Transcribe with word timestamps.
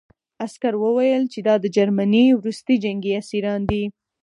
عسکر 0.45 0.73
وویل 0.79 1.23
چې 1.33 1.39
دا 1.47 1.55
د 1.63 1.65
جرمني 1.75 2.25
وروستي 2.33 2.75
جنګي 2.83 3.11
اسیران 3.21 3.61
دي 3.69 3.83